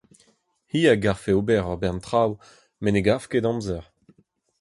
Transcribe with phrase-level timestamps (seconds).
[0.73, 2.31] hi a garfe ober ur bern traoù
[2.81, 3.85] met ne gav ket amzer.